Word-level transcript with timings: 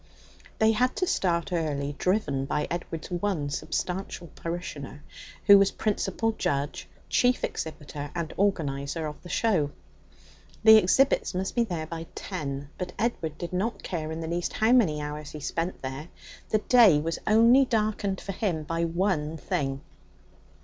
They 0.57 0.71
had 0.71 0.95
to 0.95 1.05
start 1.05 1.53
early, 1.53 1.93
driven 1.99 2.45
by 2.45 2.65
Edward's 2.71 3.11
one 3.11 3.51
substantial 3.51 4.31
parishioner, 4.33 5.03
who 5.45 5.59
was 5.59 5.69
principal 5.69 6.31
judge, 6.31 6.89
chief 7.07 7.43
exhibitor, 7.43 8.09
and 8.15 8.33
organizer 8.35 9.05
of 9.05 9.21
the 9.21 9.29
show. 9.29 9.69
The 10.63 10.77
exhibits 10.77 11.35
must 11.35 11.53
be 11.53 11.63
there 11.65 11.85
by 11.85 12.07
ten; 12.15 12.71
but 12.79 12.93
Edward 12.97 13.37
did 13.37 13.53
not 13.53 13.83
care 13.83 14.11
in 14.11 14.21
the 14.21 14.27
least 14.27 14.53
how 14.53 14.71
many 14.71 14.99
hours 14.99 15.29
he 15.29 15.39
spent 15.39 15.83
there. 15.83 16.07
The 16.49 16.57
day 16.57 16.99
was 16.99 17.19
only 17.27 17.65
darkened 17.65 18.19
for 18.21 18.31
him 18.31 18.63
by 18.63 18.85
one 18.85 19.37
thing. 19.37 19.81